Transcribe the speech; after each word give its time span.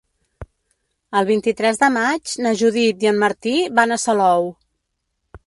El 1.19 1.27
vint-i-tres 1.27 1.81
de 1.83 1.89
maig 1.99 2.33
na 2.47 2.55
Judit 2.63 3.07
i 3.07 3.11
en 3.13 3.21
Martí 3.27 3.55
van 3.83 3.95
a 3.95 4.01
Salou. 4.07 4.51